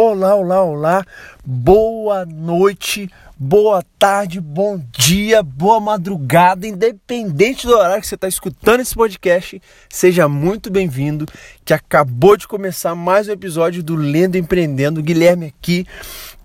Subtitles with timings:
[0.00, 1.04] Olá, olá, olá.
[1.44, 8.78] Boa noite, boa tarde, bom dia, boa madrugada, independente do horário que você está escutando
[8.78, 11.26] esse podcast, seja muito bem-vindo.
[11.64, 15.02] Que acabou de começar mais um episódio do Lendo Empreendendo.
[15.02, 15.84] Guilherme aqui.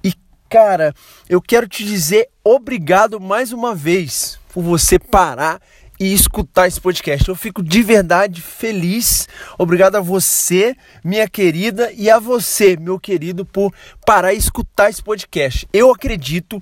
[0.03, 0.15] E
[0.49, 0.91] cara,
[1.29, 5.61] eu quero te dizer obrigado mais uma vez por você parar
[6.03, 7.29] e escutar esse podcast.
[7.29, 9.25] Eu fico de verdade feliz.
[9.57, 13.73] Obrigado a você, minha querida, e a você, meu querido, por
[14.05, 15.65] parar e escutar esse podcast.
[15.71, 16.61] Eu acredito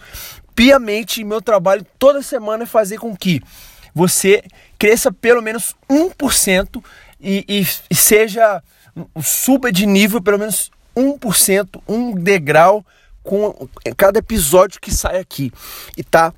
[0.54, 3.42] piamente em meu trabalho toda semana é fazer com que
[3.96, 4.44] você
[4.78, 6.84] cresça pelo menos 1%
[7.20, 8.62] e, e, e seja
[9.24, 12.86] suba de nível pelo menos 1%, um degrau
[13.24, 13.68] com
[13.98, 15.52] cada episódio que sai aqui.
[15.98, 16.32] E tá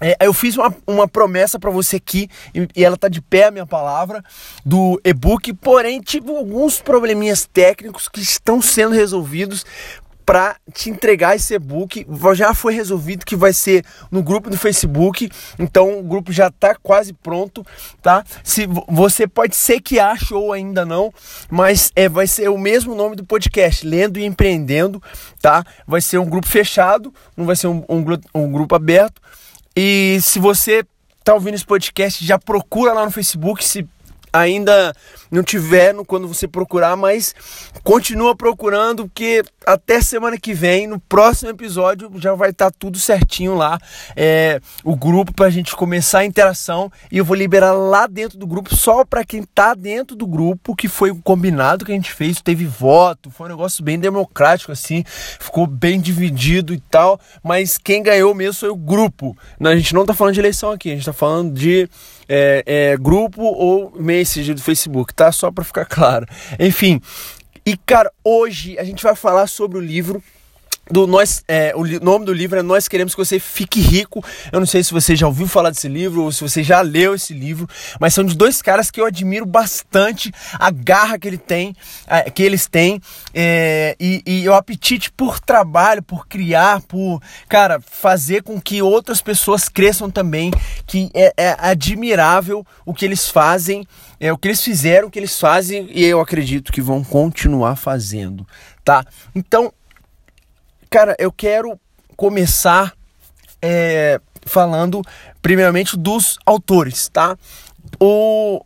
[0.00, 3.46] é, eu fiz uma, uma promessa para você aqui, e, e, ela tá de pé
[3.46, 4.22] a minha palavra,
[4.64, 9.64] do e-book, porém tive alguns probleminhas técnicos que estão sendo resolvidos
[10.26, 12.04] para te entregar esse e-book.
[12.34, 16.74] Já foi resolvido que vai ser no grupo do Facebook, então o grupo já está
[16.74, 17.64] quase pronto,
[18.02, 18.24] tá?
[18.42, 21.14] Se você pode ser que ache ou ainda não,
[21.48, 25.00] mas é vai ser o mesmo nome do podcast, Lendo e Empreendendo,
[25.40, 25.64] tá?
[25.86, 29.22] Vai ser um grupo fechado, não vai ser um, um, um grupo aberto.
[29.76, 30.84] E se você
[31.18, 33.86] está ouvindo esse podcast, já procura lá no Facebook se
[34.32, 34.94] ainda
[35.30, 37.34] não tiver no, quando você procurar, mas
[37.82, 42.98] continua procurando, porque até semana que vem, no próximo episódio, já vai estar tá tudo
[42.98, 43.78] certinho lá.
[44.14, 48.38] É, o grupo para a gente começar a interação e eu vou liberar lá dentro
[48.38, 51.94] do grupo só para quem tá dentro do grupo, que foi o combinado que a
[51.94, 57.20] gente fez, teve voto, foi um negócio bem democrático assim, ficou bem dividido e tal,
[57.42, 59.36] mas quem ganhou mesmo foi o grupo.
[59.60, 61.88] A gente não tá falando de eleição aqui, a gente tá falando de
[62.28, 65.25] é, é, grupo ou message do Facebook, tá?
[65.32, 66.26] Só para ficar claro.
[66.58, 67.00] Enfim,
[67.64, 70.22] e cara, hoje a gente vai falar sobre o livro
[70.90, 74.24] do nós é, o nome do livro é Nós Queremos que você fique rico.
[74.52, 77.14] Eu não sei se você já ouviu falar desse livro ou se você já leu
[77.14, 77.68] esse livro,
[78.00, 81.74] mas são de dois caras que eu admiro bastante a garra que ele tem,
[82.06, 83.00] é, que eles têm
[83.34, 89.20] é, e, e o apetite por trabalho, por criar, por cara fazer com que outras
[89.20, 90.52] pessoas cresçam também.
[90.86, 93.86] Que é, é admirável o que eles fazem,
[94.20, 97.76] é o que eles fizeram, o que eles fazem e eu acredito que vão continuar
[97.76, 98.46] fazendo,
[98.84, 99.04] tá?
[99.34, 99.72] Então
[100.96, 101.78] Cara, eu quero
[102.16, 102.94] começar
[103.60, 105.02] é, falando
[105.42, 107.36] primeiramente dos autores, tá?
[108.00, 108.64] O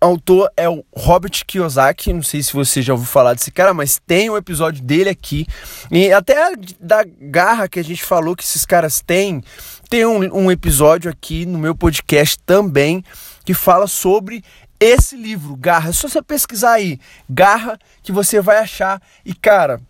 [0.00, 4.00] autor é o Robert Kiyosaki, não sei se você já ouviu falar desse cara, mas
[4.06, 5.46] tem um episódio dele aqui.
[5.90, 9.44] E até da garra que a gente falou que esses caras têm,
[9.90, 13.04] tem um, um episódio aqui no meu podcast também
[13.44, 14.42] que fala sobre
[14.80, 15.90] esse livro, Garra.
[15.90, 16.98] É só você pesquisar aí,
[17.28, 19.02] Garra, que você vai achar.
[19.22, 19.82] E cara,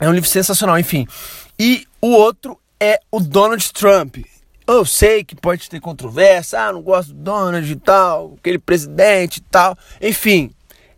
[0.00, 1.06] é um livro sensacional, enfim.
[1.58, 4.18] E o outro é o Donald Trump.
[4.66, 9.38] Eu sei que pode ter controvérsia, ah, não gosto do Donald e tal, aquele presidente
[9.38, 9.76] e tal.
[10.00, 10.50] Enfim,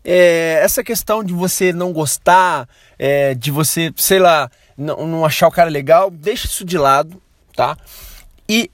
[0.03, 2.67] é, essa questão de você não gostar,
[2.99, 7.21] é, de você, sei lá, não, não achar o cara legal, deixa isso de lado,
[7.55, 7.77] tá?
[8.47, 8.69] E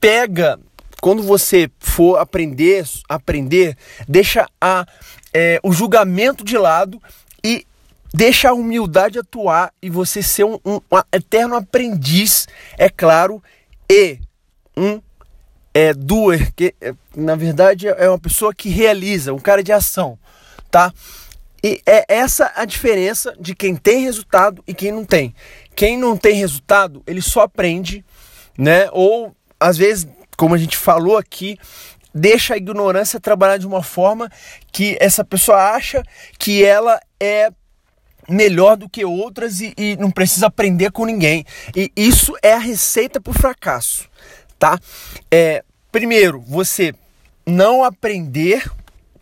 [0.00, 0.58] pega,
[1.00, 4.86] quando você for aprender, aprender, deixa a,
[5.32, 7.00] é, o julgamento de lado
[8.12, 12.46] Deixa a humildade atuar e você ser um, um, um eterno aprendiz,
[12.78, 13.42] é claro,
[13.90, 14.18] e
[14.76, 15.00] um
[15.74, 20.18] é, doer, que é, na verdade é uma pessoa que realiza, um cara de ação,
[20.70, 20.92] tá?
[21.62, 25.34] E é essa a diferença de quem tem resultado e quem não tem.
[25.74, 28.04] Quem não tem resultado, ele só aprende,
[28.56, 28.88] né?
[28.92, 30.06] Ou às vezes,
[30.36, 31.58] como a gente falou aqui,
[32.14, 34.30] deixa a ignorância trabalhar de uma forma
[34.72, 36.02] que essa pessoa acha
[36.38, 37.50] que ela é
[38.28, 41.44] melhor do que outras e, e não precisa aprender com ninguém.
[41.74, 44.08] E isso é a receita para o fracasso,
[44.58, 44.78] tá?
[45.30, 46.94] É, primeiro, você
[47.46, 48.70] não aprender,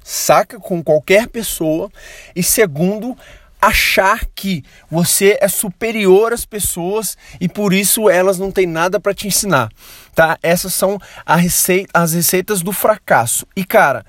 [0.03, 1.91] saca, com qualquer pessoa.
[2.35, 3.17] E segundo,
[3.61, 9.15] achar que você é superior às pessoas e por isso elas não têm nada para
[9.15, 9.71] te ensinar,
[10.15, 10.39] tá?
[10.43, 13.47] Essas são receita, as receitas do fracasso.
[13.57, 14.05] E cara,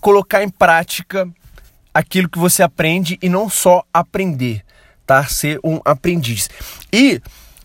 [0.00, 1.28] colocar em prática
[1.92, 4.64] aquilo que você aprende e não só aprender,
[5.06, 5.24] tá?
[5.26, 6.48] Ser um aprendiz.
[6.92, 7.20] E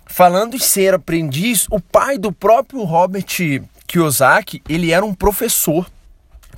[0.05, 3.25] falando em ser aprendiz, o pai do próprio Robert
[3.87, 5.89] Kiyosaki, ele era um professor.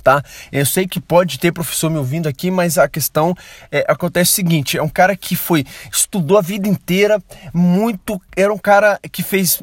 [0.02, 0.22] Tá?
[0.50, 3.34] Eu sei que pode ter professor me ouvindo aqui, mas a questão
[3.70, 7.22] é, acontece o seguinte: é um cara que foi, estudou a vida inteira,
[7.52, 9.60] muito, era um cara que fez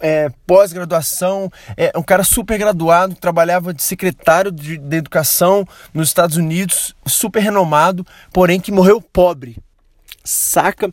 [0.00, 6.36] é, pós-graduação, é um cara super graduado, trabalhava de secretário de, de educação nos Estados
[6.36, 9.56] Unidos, super renomado, porém que morreu pobre.
[10.24, 10.92] Saca?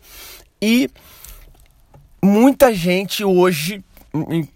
[0.62, 0.90] E
[2.22, 3.84] muita gente hoje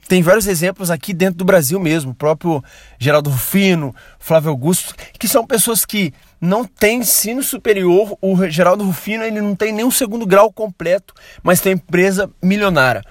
[0.08, 2.64] tem vários exemplos aqui dentro do Brasil mesmo, o próprio
[3.00, 8.16] Geraldo Rufino, Flávio Augusto, que são pessoas que não têm ensino superior.
[8.22, 13.04] O Geraldo Rufino ele não tem nem um segundo grau completo, mas tem empresa milionária.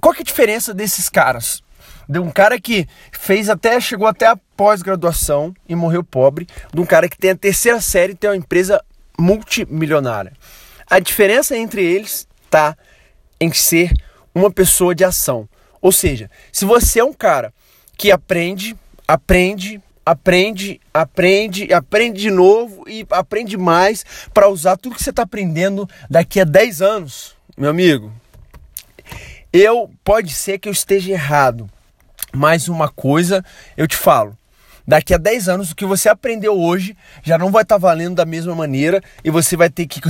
[0.00, 1.62] Qual que é a diferença desses caras?
[2.08, 6.86] De um cara que fez até, chegou até a pós-graduação e morreu pobre, de um
[6.86, 8.82] cara que tem a terceira série e tem uma empresa
[9.18, 10.32] multimilionária.
[10.88, 12.76] A diferença entre eles está
[13.40, 13.92] em ser
[14.34, 15.48] uma pessoa de ação.
[15.82, 17.52] Ou seja, se você é um cara
[17.96, 25.02] que aprende, aprende, aprende, aprende, aprende de novo e aprende mais para usar tudo que
[25.02, 28.12] você está aprendendo daqui a 10 anos, meu amigo,
[29.52, 31.68] eu pode ser que eu esteja errado,
[32.32, 33.44] mas uma coisa
[33.76, 34.36] eu te falo.
[34.88, 38.14] Daqui a 10 anos, o que você aprendeu hoje já não vai estar tá valendo
[38.14, 40.00] da mesma maneira e você vai ter que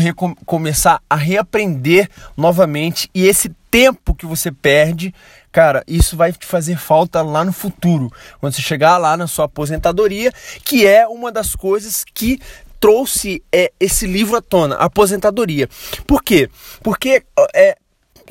[0.47, 3.11] começar a reaprender novamente.
[3.13, 5.13] E esse tempo que você perde,
[5.51, 8.09] cara, isso vai te fazer falta lá no futuro,
[8.39, 10.33] quando você chegar lá na sua aposentadoria,
[10.65, 12.39] que é uma das coisas que
[12.79, 15.69] trouxe é, esse livro à tona, aposentadoria.
[16.07, 16.49] Por quê?
[16.85, 17.77] Porque é,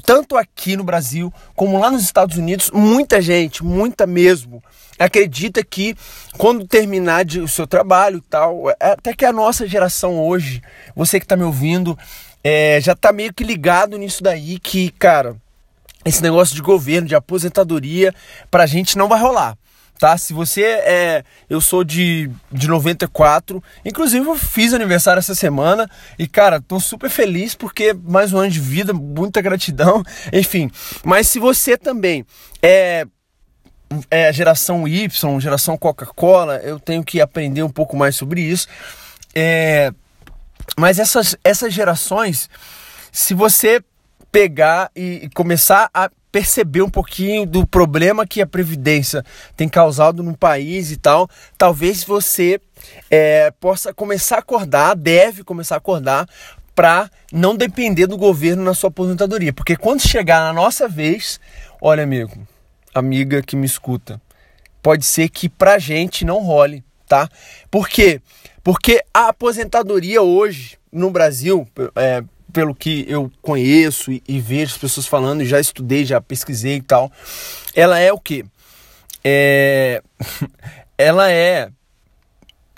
[0.03, 4.63] tanto aqui no Brasil como lá nos Estados Unidos, muita gente, muita mesmo,
[4.97, 5.95] acredita que
[6.37, 10.61] quando terminar de, o seu trabalho e tal, é, até que a nossa geração hoje,
[10.95, 11.97] você que está me ouvindo,
[12.43, 15.35] é, já está meio que ligado nisso daí, que, cara,
[16.05, 18.13] esse negócio de governo, de aposentadoria,
[18.49, 19.57] pra gente não vai rolar.
[19.99, 20.17] Tá?
[20.17, 21.23] Se você é.
[21.49, 23.63] Eu sou de, de 94.
[23.83, 25.89] Inclusive, eu fiz aniversário essa semana.
[26.19, 30.03] E, cara, tô super feliz porque mais um ano de vida, muita gratidão.
[30.31, 30.69] Enfim.
[31.03, 32.25] Mas se você também
[32.61, 33.07] é
[34.11, 38.67] é, geração Y, geração Coca-Cola, eu tenho que aprender um pouco mais sobre isso.
[39.33, 39.91] É,
[40.77, 42.49] mas essas, essas gerações,
[43.11, 43.81] se você
[44.31, 49.23] pegar e, começar a perceber um pouquinho do problema que a Previdência
[49.55, 52.59] tem causado no país e tal, talvez você
[53.09, 56.27] é, possa começar a acordar, deve começar a acordar
[56.75, 59.51] para não depender do governo na sua aposentadoria.
[59.51, 61.39] Porque quando chegar na nossa vez,
[61.81, 62.47] olha, amigo,
[62.93, 64.21] amiga que me escuta,
[64.81, 67.27] pode ser que pra gente não role, tá?
[67.71, 68.21] Por quê?
[68.63, 74.77] Porque a aposentadoria hoje no Brasil, é, pelo que eu conheço e, e, vejo as
[74.77, 77.11] pessoas falando, já estudei, já pesquisei e tal,
[77.75, 78.45] ela é o quê?
[79.23, 80.01] É,
[80.97, 81.69] ela é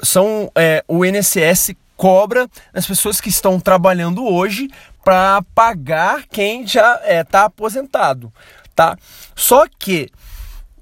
[0.02, 4.70] são é, o INSS cobra as pessoas que estão trabalhando hoje
[5.04, 8.32] para pagar quem já está é, tá aposentado
[8.80, 8.98] tá?
[9.36, 10.10] Só que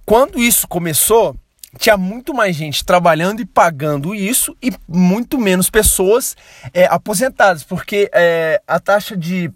[0.05, 1.35] quando isso começou,
[1.77, 6.35] tinha muito mais gente trabalhando e pagando isso e muito menos pessoas
[6.73, 9.51] é, aposentadas, porque é, a taxa de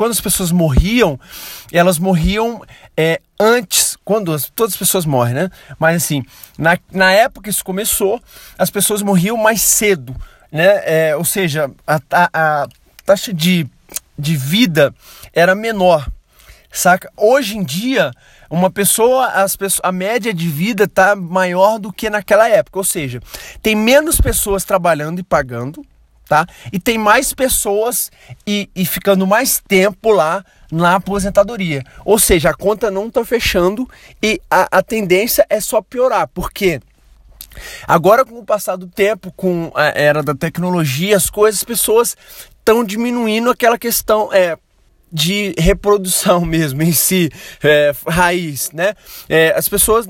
[0.00, 1.20] quando as pessoas morriam,
[1.70, 2.62] elas morriam
[2.96, 5.50] é, antes, quando as, todas as pessoas morrem, né?
[5.78, 6.24] Mas assim,
[6.56, 8.18] na, na época que isso começou,
[8.56, 10.16] as pessoas morriam mais cedo,
[10.50, 10.80] né?
[10.84, 12.68] É, ou seja, a, a, a
[13.04, 13.66] taxa de,
[14.18, 14.94] de vida
[15.34, 16.10] era menor.
[16.72, 17.12] Saca?
[17.14, 18.10] Hoje em dia,
[18.50, 22.84] uma pessoa, as pessoas, a média de vida tá maior do que naquela época, ou
[22.84, 23.20] seja,
[23.62, 25.86] tem menos pessoas trabalhando e pagando,
[26.28, 26.44] tá?
[26.72, 28.10] E tem mais pessoas
[28.46, 31.84] e, e ficando mais tempo lá na aposentadoria.
[32.04, 33.88] Ou seja, a conta não está fechando
[34.22, 36.80] e a, a tendência é só piorar, porque
[37.86, 42.16] Agora, com o passar do tempo, com a era da tecnologia, as coisas, as pessoas
[42.60, 44.32] estão diminuindo aquela questão.
[44.32, 44.56] É,
[45.12, 47.30] de reprodução mesmo em si,
[47.62, 48.94] é, raiz, né?
[49.28, 50.06] É, as pessoas,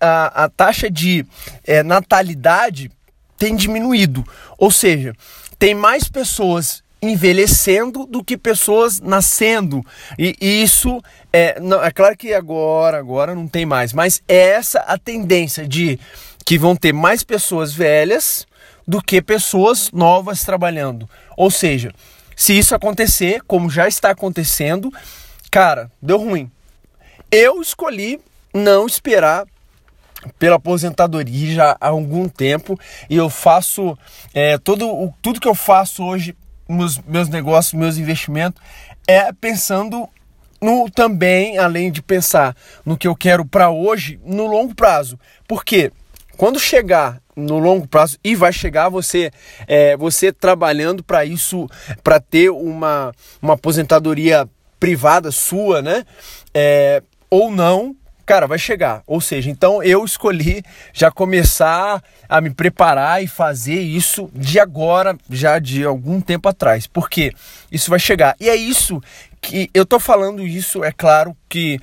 [0.00, 1.24] a, a taxa de
[1.64, 2.90] é, natalidade
[3.36, 4.24] tem diminuído,
[4.58, 5.14] ou seja,
[5.58, 9.84] tem mais pessoas envelhecendo do que pessoas nascendo.
[10.18, 11.00] E, isso
[11.32, 15.66] é, não, é claro que agora agora não tem mais, mas é essa a tendência
[15.66, 15.98] de
[16.44, 18.46] que vão ter mais pessoas velhas
[18.86, 21.92] do que pessoas novas trabalhando, ou seja,
[22.38, 24.92] se isso acontecer, como já está acontecendo,
[25.50, 26.48] cara, deu ruim.
[27.32, 28.20] Eu escolhi
[28.54, 29.44] não esperar
[30.38, 32.78] pela aposentadoria já há algum tempo
[33.10, 33.98] e eu faço
[34.32, 36.36] é, todo, tudo que eu faço hoje,
[36.68, 38.62] meus, meus negócios, meus investimentos,
[39.04, 40.08] é pensando
[40.62, 45.18] no também, além de pensar no que eu quero para hoje, no longo prazo.
[45.48, 45.90] Por quê?
[46.38, 49.32] Quando chegar no longo prazo e vai chegar você
[49.66, 51.68] é, você trabalhando para isso
[52.02, 56.04] para ter uma, uma aposentadoria privada sua né?
[56.54, 57.96] É, ou não
[58.28, 59.02] cara vai chegar.
[59.06, 65.16] Ou seja então eu escolhi já começar a me preparar e fazer isso de agora
[65.30, 66.86] já de algum tempo atrás.
[66.86, 67.32] Porque
[67.72, 68.36] isso vai chegar.
[68.38, 69.00] E é isso
[69.40, 71.80] que eu tô falando isso, é claro, que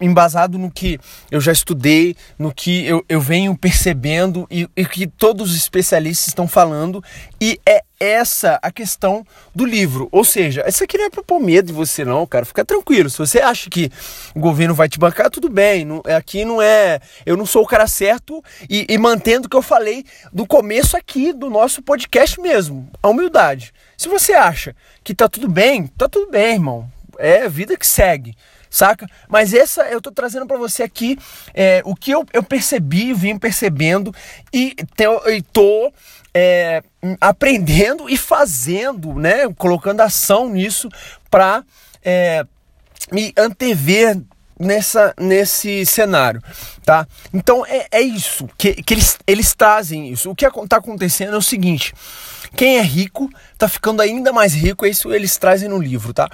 [0.00, 0.98] embasado no que
[1.30, 6.28] eu já estudei, no que eu, eu venho percebendo e, e que todos os especialistas
[6.28, 7.02] estão falando,
[7.40, 10.08] e é essa a questão do livro.
[10.12, 12.44] Ou seja, isso aqui não é para pôr medo de você, não, cara.
[12.44, 13.10] Fica tranquilo.
[13.10, 13.90] Se você acha que
[14.34, 15.84] o governo vai te bancar, tudo bem.
[15.84, 17.00] Não, aqui não é.
[17.26, 20.96] Eu não sou o cara certo e, e mantendo o que eu falei do começo
[20.96, 22.88] aqui do nosso podcast mesmo.
[23.02, 23.72] A humildade.
[23.98, 24.74] Se você acha
[25.04, 26.90] que tá tudo bem, tá tudo bem, irmão.
[27.18, 28.34] É a vida que segue
[28.70, 29.06] saca?
[29.28, 31.18] Mas essa eu tô trazendo para você aqui
[31.54, 34.14] é, o que eu, eu percebi, vim percebendo
[34.52, 35.92] e, te, e tô
[36.34, 36.82] é,
[37.20, 39.48] aprendendo e fazendo, né?
[39.56, 40.88] Colocando ação nisso
[41.30, 41.64] para
[42.04, 42.44] é,
[43.10, 44.20] me antever
[44.58, 46.42] nessa, nesse cenário,
[46.84, 47.06] tá?
[47.32, 50.30] Então é, é isso, que, que eles, eles trazem isso.
[50.30, 51.94] O que está acontecendo é o seguinte:
[52.56, 56.28] quem é rico está ficando ainda mais rico, é isso eles trazem no livro, tá?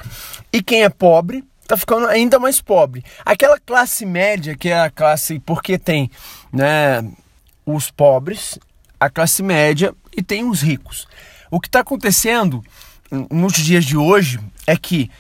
[0.52, 3.02] E quem é pobre está ficando ainda mais pobre.
[3.24, 6.10] Aquela classe média, que é a classe, porque tem,
[6.52, 7.02] né,
[7.64, 8.58] os pobres
[9.04, 11.06] a classe média e tem os ricos.
[11.50, 12.64] O que está acontecendo
[13.30, 15.10] nos dias de hoje é que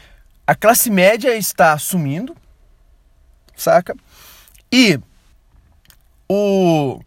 [0.46, 2.34] a classe média está sumindo,
[3.56, 3.94] saca?
[4.72, 4.98] E
[6.28, 7.00] o,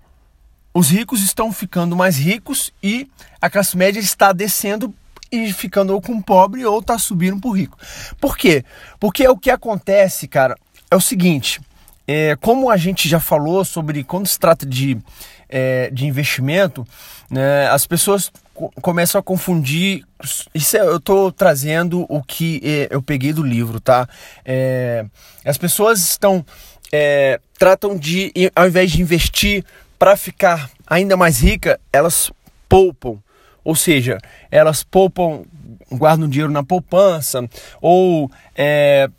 [0.74, 3.10] os ricos estão ficando mais ricos e
[3.42, 4.94] a classe média está descendo
[5.32, 7.78] e ficando ou com pobre ou está subindo para o rico.
[8.20, 8.64] Por quê?
[9.00, 10.56] Porque o que acontece, cara,
[10.90, 11.60] é o seguinte:
[12.08, 14.98] é, como a gente já falou sobre quando se trata de
[15.50, 16.86] é, de investimento,
[17.30, 18.32] né, as pessoas
[18.82, 20.04] começam a confundir.
[20.54, 24.08] Isso é, eu estou trazendo o que é, eu peguei do livro, tá?
[24.44, 25.06] É,
[25.46, 26.46] as pessoas estão
[26.92, 29.64] é, tratam de, ao invés de investir
[30.00, 32.32] para ficar ainda mais rica, elas
[32.70, 33.20] poupam.
[33.64, 34.18] Ou seja,
[34.50, 35.44] elas poupam,
[35.92, 37.48] guardam dinheiro na poupança,
[37.82, 39.10] ou é,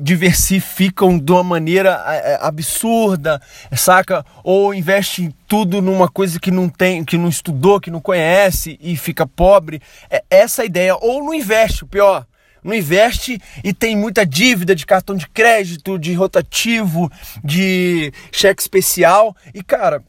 [0.00, 3.40] diversificam de uma maneira é, é, absurda,
[3.76, 4.24] saca?
[4.42, 8.78] Ou investe em tudo numa coisa que não tem, que não estudou, que não conhece
[8.80, 9.80] e fica pobre.
[10.10, 10.96] É essa a ideia.
[10.96, 12.26] Ou não investe, o pior.
[12.62, 17.12] Não investe e tem muita dívida de cartão de crédito, de rotativo,
[17.44, 19.36] de cheque especial.
[19.52, 20.02] E cara,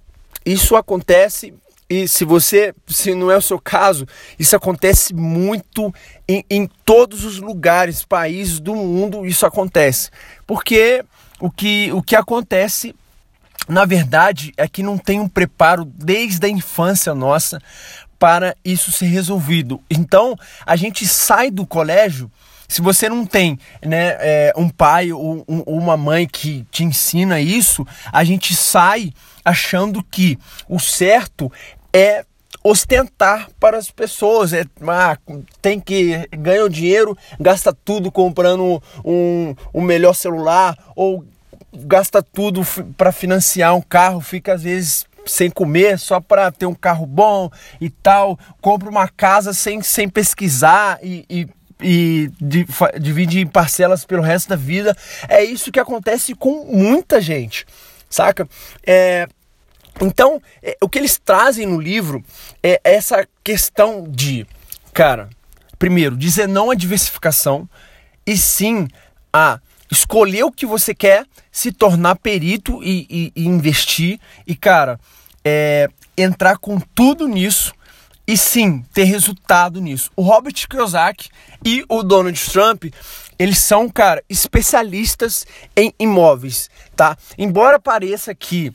[0.45, 1.53] isso acontece
[1.89, 4.07] e se você, se não é o seu caso,
[4.39, 5.93] isso acontece muito
[6.27, 10.09] em, em todos os lugares, países do mundo, isso acontece.
[10.47, 11.03] Porque
[11.39, 12.95] o que, o que acontece,
[13.67, 17.61] na verdade, é que não tem um preparo desde a infância nossa
[18.17, 19.79] para isso ser resolvido.
[19.89, 22.31] Então, a gente sai do colégio
[22.67, 27.39] se você não tem né, é, um pai ou um, uma mãe que te ensina
[27.39, 29.13] isso, a gente sai
[29.45, 30.37] achando que
[30.67, 31.51] o certo
[31.93, 32.25] é
[32.63, 34.51] ostentar para as pessoas.
[34.51, 35.17] É, ah,
[35.61, 41.23] tem que ganha o dinheiro, gasta tudo comprando um, um melhor celular ou
[41.71, 42.61] gasta tudo
[42.97, 47.49] para financiar um carro, fica às vezes sem comer só para ter um carro bom
[47.79, 51.47] e tal, compra uma casa sem, sem pesquisar e, e
[51.81, 52.31] e
[53.01, 54.95] divide em parcelas pelo resto da vida.
[55.27, 57.65] É isso que acontece com muita gente,
[58.09, 58.47] saca?
[58.85, 59.27] É,
[60.01, 62.23] então, é, o que eles trazem no livro
[62.61, 64.45] é essa questão de,
[64.93, 65.29] cara,
[65.79, 67.67] primeiro, dizer não à diversificação
[68.25, 68.87] e sim
[69.31, 69.59] a
[69.91, 74.99] escolher o que você quer, se tornar perito e, e, e investir e, cara,
[75.43, 75.87] é,
[76.17, 77.73] entrar com tudo nisso
[78.27, 80.11] e sim ter resultado nisso.
[80.15, 81.29] O Robert Kiyosaki
[81.63, 82.85] e o Donald Trump,
[83.37, 87.15] eles são, cara, especialistas em imóveis, tá?
[87.37, 88.73] Embora pareça que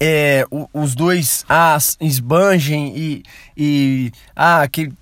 [0.00, 3.22] é, os dois ah, esbanjem e,
[3.56, 4.92] e ah, que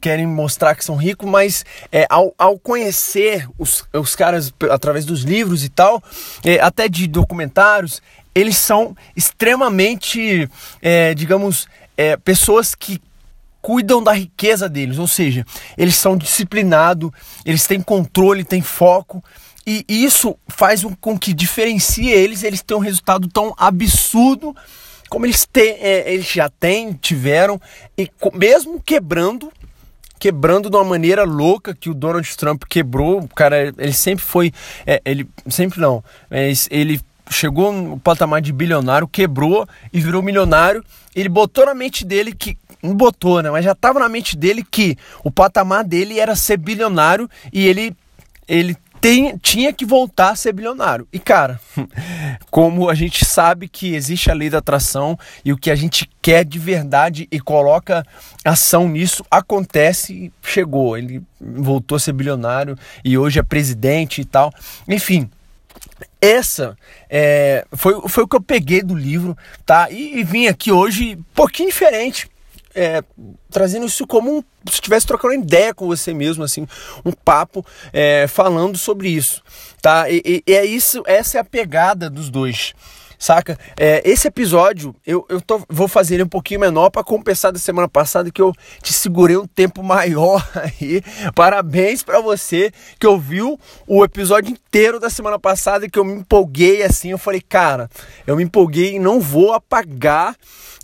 [0.00, 5.22] querem mostrar que são ricos, mas é, ao, ao conhecer os, os caras através dos
[5.22, 6.02] livros e tal,
[6.44, 8.02] é, até de documentários,
[8.34, 10.48] eles são extremamente,
[10.82, 13.00] é, digamos, é, pessoas que
[13.66, 15.44] cuidam da riqueza deles, ou seja,
[15.76, 17.10] eles são disciplinados,
[17.44, 19.24] eles têm controle, têm foco.
[19.66, 24.54] E isso faz com que diferencie eles, eles tenham um resultado tão absurdo
[25.08, 27.60] como eles, têm, é, eles já têm, tiveram,
[27.96, 29.52] e mesmo quebrando,
[30.18, 34.52] quebrando de uma maneira louca que o Donald Trump quebrou, o cara, ele sempre foi,
[34.86, 36.02] é, ele sempre não,
[36.70, 42.32] ele chegou no patamar de bilionário, quebrou e virou milionário, ele botou na mente dele
[42.32, 43.50] que não botou, né?
[43.50, 47.96] Mas já estava na mente dele que o patamar dele era ser bilionário e ele
[48.48, 51.06] ele tem, tinha que voltar a ser bilionário.
[51.12, 51.60] E cara,
[52.50, 56.10] como a gente sabe que existe a lei da atração e o que a gente
[56.20, 58.04] quer de verdade e coloca
[58.44, 60.98] ação nisso, acontece, chegou.
[60.98, 64.52] Ele voltou a ser bilionário e hoje é presidente e tal.
[64.88, 65.30] Enfim,
[66.20, 66.76] essa
[67.08, 69.88] é, foi, foi o que eu peguei do livro, tá?
[69.88, 72.28] E, e vim aqui hoje um pouquinho diferente
[72.76, 73.02] é,
[73.50, 76.68] trazendo isso como um, se estivesse trocando ideia com você mesmo, assim,
[77.04, 79.42] um papo é, falando sobre isso,
[79.80, 80.10] tá?
[80.10, 82.74] E, e, é isso, essa é a pegada dos dois
[83.18, 83.58] saca?
[83.78, 87.58] É, esse episódio eu, eu tô, vou fazer ele um pouquinho menor para compensar da
[87.58, 91.02] semana passada que eu te segurei um tempo maior aí.
[91.34, 96.82] Parabéns para você que ouviu o episódio inteiro da semana passada que eu me empolguei
[96.82, 97.10] assim.
[97.10, 97.90] Eu falei, cara,
[98.26, 100.36] eu me empolguei e não vou apagar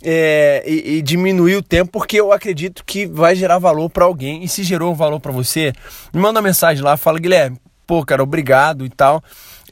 [0.03, 4.43] é, e, e, diminuir o tempo porque eu acredito que vai gerar valor para alguém.
[4.43, 5.73] E se gerou valor para você,
[6.13, 9.23] me manda mensagem lá, fala, Guilherme, pô, cara, obrigado e tal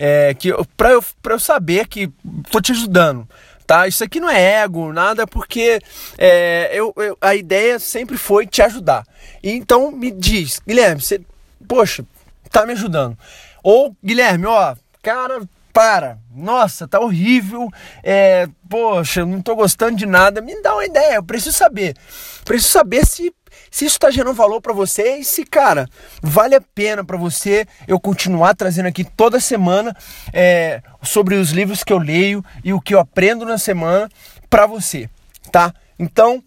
[0.03, 2.11] é, que para eu, pra eu saber que
[2.49, 3.29] tô te ajudando.
[3.67, 3.87] Tá?
[3.87, 5.79] Isso aqui não é ego, nada, porque
[6.17, 9.05] é, eu, eu, a ideia sempre foi te ajudar.
[9.43, 11.21] E então me diz, Guilherme, você,
[11.67, 12.03] poxa,
[12.49, 13.15] tá me ajudando.
[13.63, 17.69] Ou, Guilherme, ó, cara, para, nossa, tá horrível,
[18.03, 21.95] é, poxa, não tô gostando de nada, me dá uma ideia, eu preciso saber.
[22.43, 23.31] Preciso saber se
[23.69, 25.87] se isso está gerando valor para você e se, cara,
[26.21, 29.95] vale a pena para você eu continuar trazendo aqui toda semana
[30.33, 34.09] é, sobre os livros que eu leio e o que eu aprendo na semana
[34.49, 35.09] para você,
[35.51, 35.73] tá?
[35.97, 36.43] Então,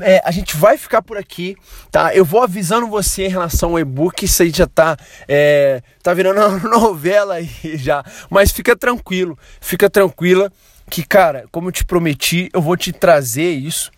[0.00, 1.56] é, a gente vai ficar por aqui,
[1.90, 2.14] tá?
[2.14, 4.96] Eu vou avisando você em relação ao e-book, isso aí já tá,
[5.28, 8.04] é, tá virando uma novela aí já.
[8.30, 10.50] Mas fica tranquilo, fica tranquila
[10.88, 13.90] que, cara, como eu te prometi, eu vou te trazer isso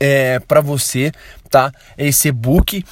[0.00, 1.10] é, para você,
[1.48, 1.72] tá?
[1.96, 2.84] Esse e-book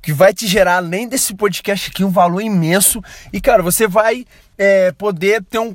[0.00, 3.02] que vai te gerar, além desse podcast aqui, um valor imenso.
[3.32, 4.26] E, cara, você vai
[4.58, 5.74] é, poder ter um,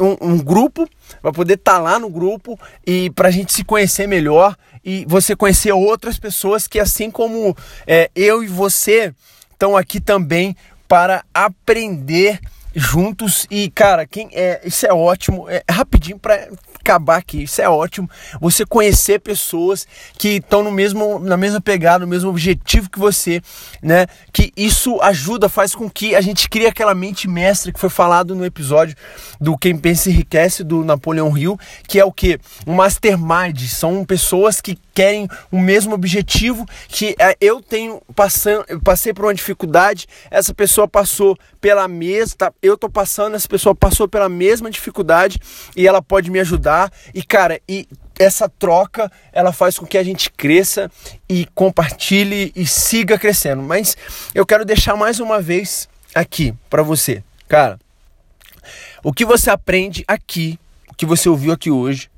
[0.00, 0.88] um, um, grupo,
[1.22, 5.04] vai poder estar tá lá no grupo e para a gente se conhecer melhor e
[5.06, 7.56] você conhecer outras pessoas que, assim como
[7.86, 9.12] é, eu e você,
[9.52, 10.56] estão aqui também
[10.86, 12.40] para aprender
[12.74, 16.48] juntos e cara quem é isso é ótimo é rapidinho para
[16.88, 17.42] acabar aqui.
[17.42, 18.08] Isso é ótimo.
[18.40, 23.42] Você conhecer pessoas que estão no mesmo, na mesma pegada, no mesmo objetivo que você,
[23.82, 24.06] né?
[24.32, 28.34] Que isso ajuda, faz com que a gente crie aquela mente mestra que foi falado
[28.34, 28.96] no episódio
[29.38, 32.38] do Quem Pensa Enriquece do Napoleão Hill, que é o que?
[32.66, 33.60] Um mastermind.
[33.68, 39.26] São pessoas que querem o mesmo objetivo que é, eu tenho passando, eu passei por
[39.26, 44.28] uma dificuldade, essa pessoa passou pela mesma, tá, eu tô passando, essa pessoa passou pela
[44.28, 45.38] mesma dificuldade
[45.76, 46.92] e ela pode me ajudar.
[47.14, 47.86] E cara, e
[48.18, 50.90] essa troca ela faz com que a gente cresça
[51.28, 53.62] e compartilhe e siga crescendo.
[53.62, 53.96] Mas
[54.34, 57.78] eu quero deixar mais uma vez aqui para você, cara.
[59.04, 60.58] O que você aprende aqui,
[60.90, 62.10] o que você ouviu aqui hoje,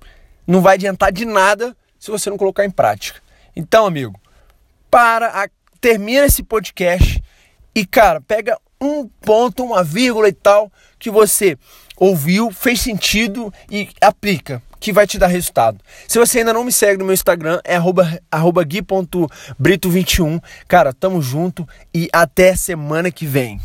[0.47, 3.21] não vai adiantar de nada se você não colocar em prática.
[3.55, 4.19] Então, amigo,
[4.91, 5.49] para, a,
[5.81, 7.23] termina esse podcast
[7.75, 11.59] e, cara, pega um ponto, uma vírgula e tal que você
[11.97, 15.79] ouviu, fez sentido e aplica, que vai te dar resultado.
[16.09, 20.43] Se você ainda não me segue no meu Instagram, é arroba, arroba gui.brito21.
[20.67, 23.61] Cara, tamo junto e até semana que vem.